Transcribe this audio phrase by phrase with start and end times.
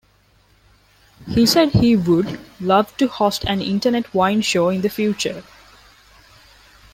[1.29, 5.43] He said he would, love to host an internet wine show in the future.